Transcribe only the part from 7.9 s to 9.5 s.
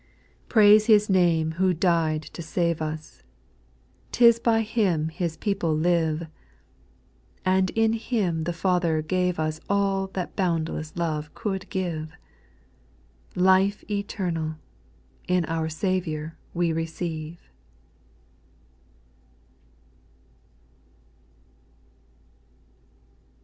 Him the Father gave